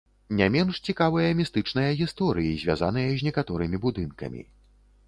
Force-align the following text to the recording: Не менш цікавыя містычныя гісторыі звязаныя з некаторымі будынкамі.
Не 0.37 0.45
менш 0.53 0.79
цікавыя 0.93 1.35
містычныя 1.41 1.91
гісторыі 2.01 2.57
звязаныя 2.63 3.09
з 3.21 3.31
некаторымі 3.31 3.77
будынкамі. 3.87 4.41